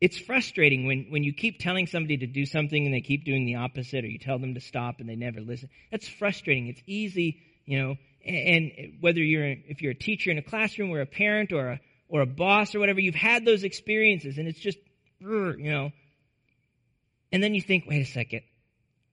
[0.00, 3.46] it's frustrating when, when you keep telling somebody to do something and they keep doing
[3.46, 5.68] the opposite, or you tell them to stop and they never listen.
[5.90, 6.68] That's frustrating.
[6.68, 7.96] It's easy, you know,
[8.26, 11.68] and, and whether you're if you're a teacher in a classroom or a parent or
[11.68, 14.78] a or a boss or whatever, you've had those experiences, and it's just,
[15.20, 15.90] you know.
[17.32, 18.42] And then you think, wait a second,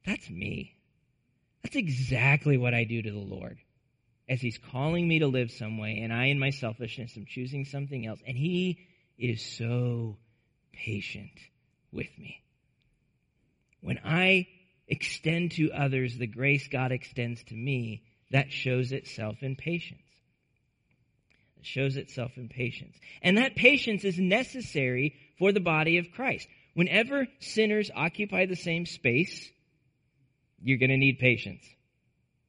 [0.06, 0.76] that's me.
[1.64, 3.58] That's exactly what I do to the Lord
[4.32, 7.66] as He's calling me to live some way, and I, in my selfishness, am choosing
[7.66, 8.22] something else.
[8.26, 8.80] And He
[9.18, 10.16] is so
[10.72, 11.38] patient
[11.92, 12.42] with me.
[13.82, 14.48] When I
[14.88, 20.00] extend to others the grace God extends to me, that shows itself in patience.
[21.60, 22.96] It shows itself in patience.
[23.22, 26.48] And that patience is necessary for the body of Christ.
[26.74, 29.52] Whenever sinners occupy the same space,
[30.64, 31.66] you're going to need patience.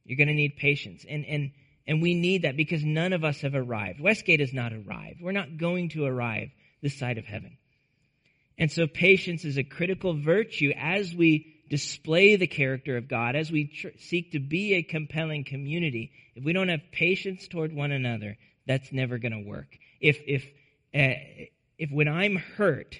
[0.05, 1.05] You're going to need patience.
[1.07, 1.51] And, and,
[1.85, 3.99] and we need that because none of us have arrived.
[3.99, 5.21] Westgate has not arrived.
[5.21, 6.49] We're not going to arrive
[6.81, 7.57] this side of heaven.
[8.57, 13.51] And so patience is a critical virtue as we display the character of God, as
[13.51, 16.11] we tr- seek to be a compelling community.
[16.35, 19.67] If we don't have patience toward one another, that's never going to work.
[19.99, 20.43] If, if,
[20.93, 21.19] uh,
[21.77, 22.95] if when I'm hurt,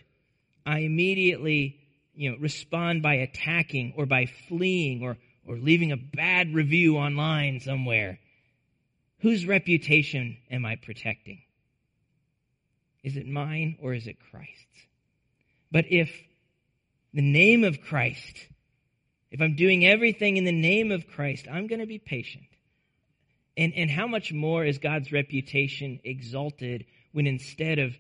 [0.66, 1.80] I immediately,
[2.16, 5.18] you know, respond by attacking or by fleeing or,
[5.48, 8.20] or leaving a bad review online somewhere,
[9.24, 11.40] whose reputation am I protecting?
[13.04, 14.88] Is it mine or is it Christ's?
[15.72, 16.12] But if
[17.14, 18.36] the name of Christ,
[19.32, 22.44] if I'm doing everything in the name of Christ, I'm going to be patient.
[23.56, 27.96] And, and how much more is God's reputation exalted when instead of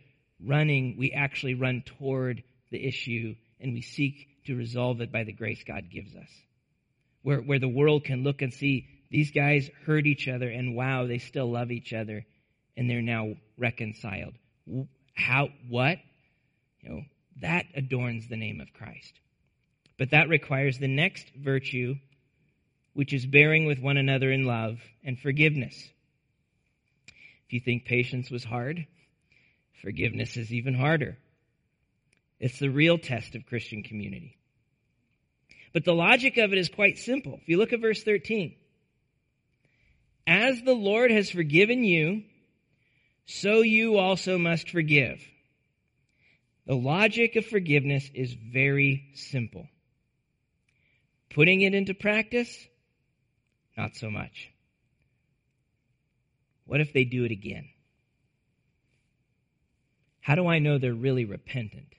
[0.45, 5.31] running, we actually run toward the issue and we seek to resolve it by the
[5.31, 6.29] grace God gives us?
[7.21, 11.05] Where, where the world can look and see these guys hurt each other and wow,
[11.05, 12.25] they still love each other
[12.75, 14.33] and they're now reconciled.
[15.13, 15.99] How, what?
[16.81, 17.01] You know,
[17.41, 19.13] That adorns the name of Christ.
[19.99, 21.93] But that requires the next virtue,
[22.93, 25.75] which is bearing with one another in love and forgiveness.
[27.45, 28.87] If you think patience was hard,
[29.83, 31.19] forgiveness is even harder.
[32.39, 34.37] It's the real test of Christian community.
[35.71, 37.37] But the logic of it is quite simple.
[37.43, 38.55] If you look at verse 13,
[40.25, 42.23] as the Lord has forgiven you,
[43.25, 45.21] so you also must forgive.
[46.65, 49.67] The logic of forgiveness is very simple.
[51.29, 52.67] Putting it into practice,
[53.77, 54.51] not so much.
[56.65, 57.69] What if they do it again?
[60.21, 61.93] How do I know they're really repentant?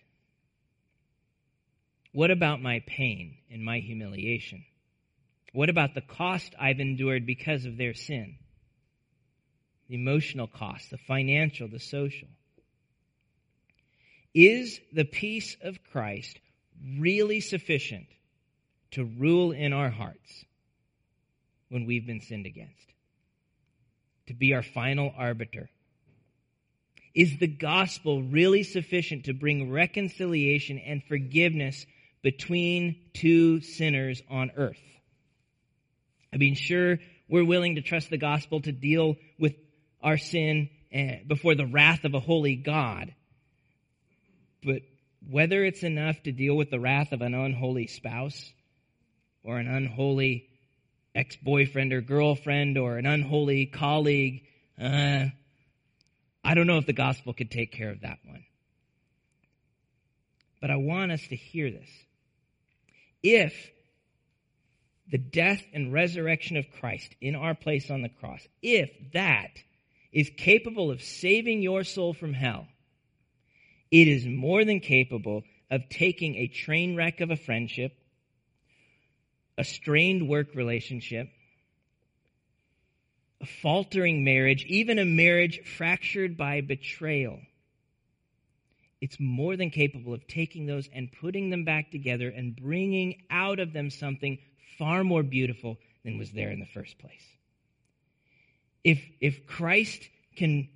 [2.12, 4.64] What about my pain and my humiliation?
[5.54, 8.34] What about the cost I've endured because of their sin?
[9.88, 12.26] The emotional cost, the financial, the social.
[14.34, 16.40] Is the peace of Christ
[16.98, 18.08] really sufficient
[18.90, 20.44] to rule in our hearts
[21.68, 22.92] when we've been sinned against?
[24.26, 25.70] To be our final arbiter?
[27.14, 31.86] Is the gospel really sufficient to bring reconciliation and forgiveness
[32.24, 34.93] between two sinners on earth.
[36.34, 39.54] I mean, sure, we're willing to trust the gospel to deal with
[40.02, 43.14] our sin eh, before the wrath of a holy God.
[44.64, 44.82] But
[45.30, 48.52] whether it's enough to deal with the wrath of an unholy spouse
[49.44, 50.48] or an unholy
[51.14, 54.42] ex boyfriend or girlfriend or an unholy colleague,
[54.80, 55.26] uh,
[56.42, 58.44] I don't know if the gospel could take care of that one.
[60.60, 61.88] But I want us to hear this
[63.22, 63.70] if
[65.10, 69.50] the death and resurrection of Christ in our place on the cross, if that
[70.12, 72.66] is capable of saving your soul from hell,
[73.90, 77.92] it is more than capable of taking a train wreck of a friendship,
[79.58, 81.28] a strained work relationship,
[83.40, 87.40] a faltering marriage, even a marriage fractured by betrayal.
[89.00, 93.58] It's more than capable of taking those and putting them back together and bringing out
[93.58, 94.38] of them something
[94.78, 97.12] far more beautiful than was there in the first place.
[98.82, 100.02] If, if Christ
[100.36, 100.68] can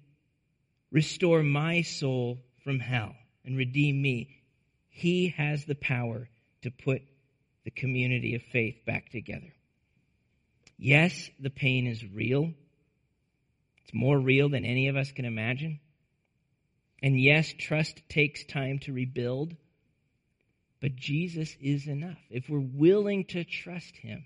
[0.90, 4.40] restore my soul from hell and redeem me,
[4.88, 6.28] he has the power
[6.62, 7.03] to put
[7.64, 9.53] the community of faith back together.
[10.78, 12.53] Yes, the pain is real.
[13.84, 15.80] It's more real than any of us can imagine.
[17.03, 19.55] And yes, trust takes time to rebuild,
[20.80, 24.24] but Jesus is enough if we're willing to trust him.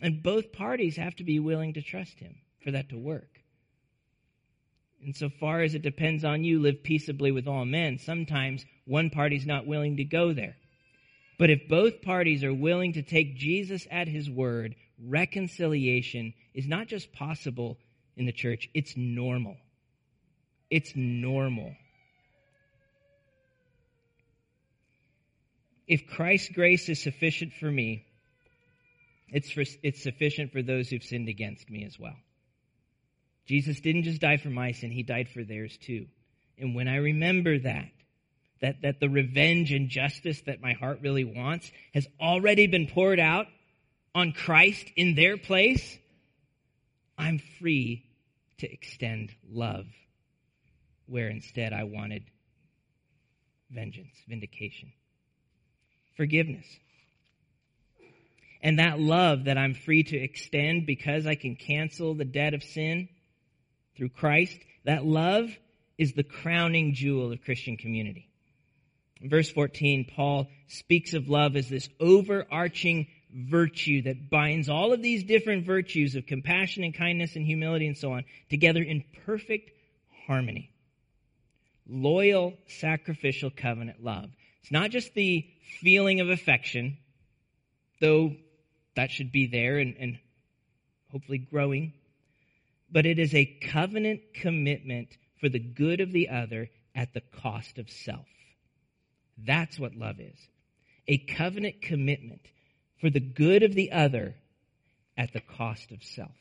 [0.00, 3.40] And both parties have to be willing to trust him for that to work.
[5.02, 7.98] And so far as it depends on you, live peaceably with all men.
[7.98, 10.56] Sometimes one party's not willing to go there.
[11.38, 16.88] But if both parties are willing to take Jesus at his word, reconciliation is not
[16.88, 17.78] just possible
[18.16, 19.56] in the church, it's normal.
[20.68, 21.76] It's normal.
[25.88, 28.04] If Christ's grace is sufficient for me,
[29.30, 32.16] it's, for, it's sufficient for those who've sinned against me as well.
[33.46, 36.06] Jesus didn't just die for my sin, he died for theirs too.
[36.58, 37.88] And when I remember that,
[38.60, 43.20] that, that the revenge and justice that my heart really wants has already been poured
[43.20, 43.46] out
[44.14, 45.96] on Christ in their place,
[47.16, 48.04] I'm free
[48.58, 49.86] to extend love
[51.06, 52.24] where instead I wanted
[53.70, 54.92] vengeance, vindication,
[56.18, 56.66] forgiveness.
[58.60, 62.62] And that love that I'm free to extend because I can cancel the debt of
[62.62, 63.08] sin
[63.96, 65.48] through Christ, that love
[65.96, 68.28] is the crowning jewel of Christian community.
[69.20, 75.02] In verse 14, Paul speaks of love as this overarching virtue that binds all of
[75.02, 79.70] these different virtues of compassion and kindness and humility and so on together in perfect
[80.26, 80.70] harmony
[81.88, 84.30] loyal, sacrificial covenant love.
[84.68, 85.46] It's not just the
[85.80, 86.98] feeling of affection,
[88.02, 88.36] though
[88.96, 90.18] that should be there and, and
[91.10, 91.94] hopefully growing,
[92.92, 95.08] but it is a covenant commitment
[95.40, 98.26] for the good of the other at the cost of self.
[99.38, 100.36] That's what love is.
[101.06, 102.42] A covenant commitment
[103.00, 104.34] for the good of the other
[105.16, 106.36] at the cost of self.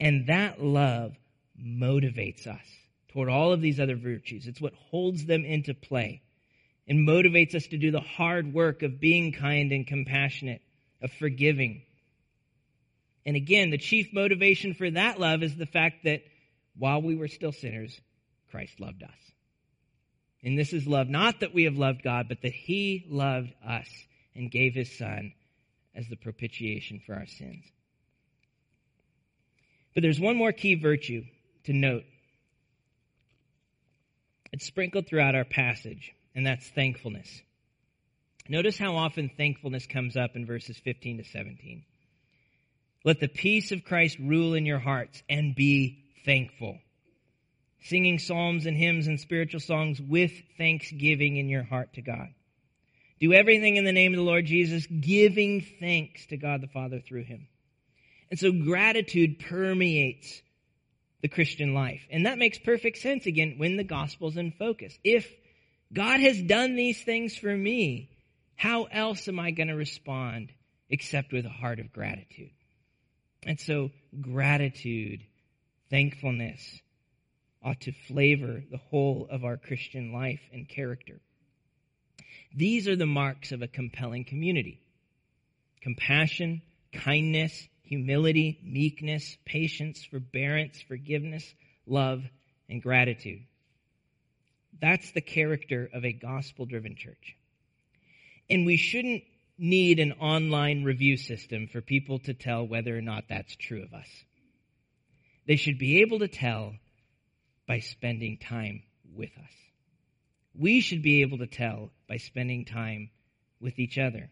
[0.00, 1.14] And that love
[1.56, 2.66] motivates us
[3.12, 4.48] toward all of these other virtues.
[4.48, 6.21] It's what holds them into play
[6.88, 10.60] and motivates us to do the hard work of being kind and compassionate,
[11.00, 11.82] of forgiving.
[13.24, 16.22] And again, the chief motivation for that love is the fact that
[16.76, 18.00] while we were still sinners,
[18.50, 19.10] Christ loved us.
[20.42, 23.88] And this is love, not that we have loved God, but that He loved us
[24.34, 25.32] and gave His Son
[25.94, 27.64] as the propitiation for our sins.
[29.94, 31.24] But there's one more key virtue
[31.64, 32.04] to note.
[34.52, 37.28] It's sprinkled throughout our passage, and that's thankfulness.
[38.48, 41.84] Notice how often thankfulness comes up in verses 15 to 17.
[43.04, 46.78] Let the peace of Christ rule in your hearts and be thankful.
[47.84, 52.28] Singing psalms and hymns and spiritual songs with thanksgiving in your heart to God.
[53.20, 57.00] Do everything in the name of the Lord Jesus, giving thanks to God the Father
[57.00, 57.46] through him.
[58.30, 60.42] And so gratitude permeates
[61.22, 62.02] the Christian life.
[62.10, 64.98] And that makes perfect sense again when the gospel's in focus.
[65.04, 65.28] If
[65.92, 68.10] God has done these things for me,
[68.56, 70.52] how else am I going to respond
[70.88, 72.50] except with a heart of gratitude?
[73.44, 73.90] And so
[74.20, 75.20] gratitude,
[75.90, 76.80] thankfulness
[77.62, 81.20] ought to flavor the whole of our Christian life and character.
[82.54, 84.80] These are the marks of a compelling community.
[85.80, 86.62] Compassion,
[86.92, 91.44] kindness, humility, meekness, patience, forbearance, forgiveness,
[91.86, 92.22] love,
[92.68, 93.42] and gratitude.
[94.82, 97.36] That's the character of a gospel driven church.
[98.50, 99.22] And we shouldn't
[99.56, 103.94] need an online review system for people to tell whether or not that's true of
[103.94, 104.08] us.
[105.46, 106.74] They should be able to tell
[107.68, 108.82] by spending time
[109.14, 109.52] with us.
[110.52, 113.10] We should be able to tell by spending time
[113.60, 114.30] with each other.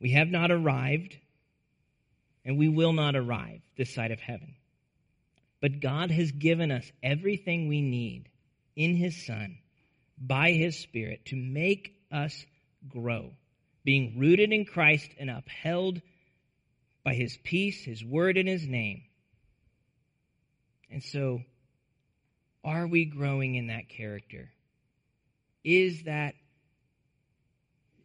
[0.00, 1.18] We have not arrived,
[2.46, 4.54] and we will not arrive this side of heaven.
[5.60, 8.30] But God has given us everything we need
[8.76, 9.58] in His Son
[10.18, 12.44] by His Spirit to make us
[12.88, 13.32] grow,
[13.84, 16.00] being rooted in Christ and upheld
[17.04, 19.02] by his peace, his word, and his name.
[20.90, 21.42] And so,
[22.64, 24.50] are we growing in that character?
[25.62, 26.34] Is that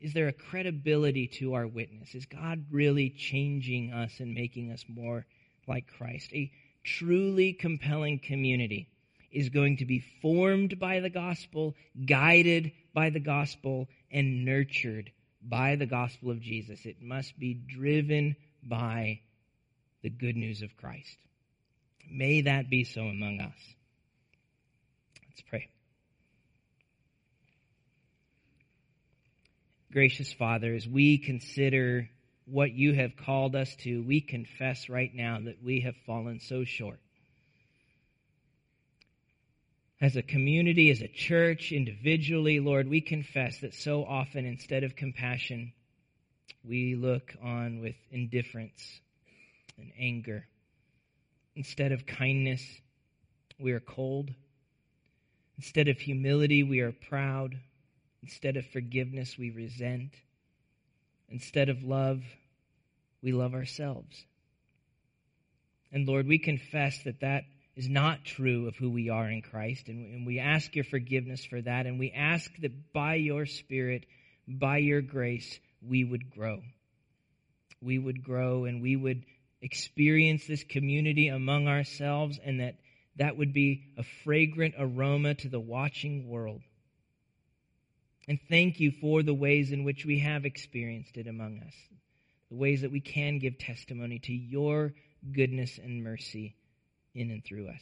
[0.02, 2.16] is there a credibility to our witness?
[2.16, 5.26] Is God really changing us and making us more
[5.68, 6.32] like Christ?
[6.34, 6.50] A
[6.86, 8.88] truly compelling community
[9.32, 11.76] is going to be formed by the gospel,
[12.06, 15.12] guided by the gospel, and nurtured
[15.42, 16.86] by the gospel of Jesus.
[16.86, 19.22] It must be driven by
[20.02, 21.18] the good news of Christ.
[22.10, 23.76] May that be so among us.
[25.30, 25.70] Let's pray.
[29.92, 32.10] Gracious Father, as we consider
[32.46, 36.64] what you have called us to, we confess right now that we have fallen so
[36.64, 37.00] short
[40.02, 44.96] as a community, as a church, individually, Lord, we confess that so often instead of
[44.96, 45.74] compassion,
[46.64, 49.02] we look on with indifference
[49.78, 50.46] and anger.
[51.56, 52.64] Instead of kindness,
[53.60, 54.30] we are cold.
[55.58, 57.60] Instead of humility, we are proud.
[58.24, 60.14] Instead of forgiveness, we resent.
[61.28, 62.24] Instead of love,
[63.22, 64.24] we love ourselves.
[65.92, 67.44] And Lord, we confess that that
[67.80, 69.88] is not true of who we are in Christ.
[69.88, 71.86] And, we ask your forgiveness for that.
[71.86, 74.06] And we ask that by your Spirit,
[74.46, 76.62] by your grace, we would grow.
[77.82, 79.24] We would grow and we would
[79.62, 82.76] experience this community among ourselves and that
[83.16, 86.62] that would be a fragrant aroma to the watching world.
[88.28, 91.74] And thank you for the ways in which we have experienced it among us,
[92.50, 94.94] the ways that we can give testimony to your
[95.32, 96.56] goodness and mercy
[97.20, 97.82] in and through us.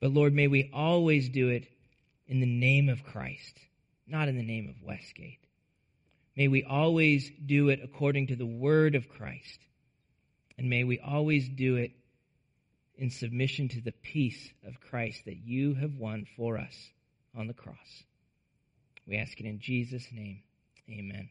[0.00, 1.64] But Lord, may we always do it
[2.28, 3.58] in the name of Christ,
[4.06, 5.38] not in the name of Westgate.
[6.36, 9.60] May we always do it according to the word of Christ.
[10.58, 11.92] And may we always do it
[12.98, 16.90] in submission to the peace of Christ that you have won for us
[17.34, 18.04] on the cross.
[19.06, 20.42] We ask it in Jesus' name.
[20.90, 21.28] Amen.